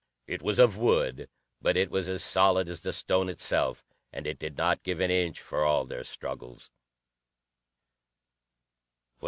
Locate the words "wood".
0.77-1.29